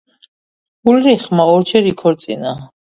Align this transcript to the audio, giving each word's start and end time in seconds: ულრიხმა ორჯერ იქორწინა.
ულრიხმა 0.93 1.47
ორჯერ 1.53 1.95
იქორწინა. 1.95 2.61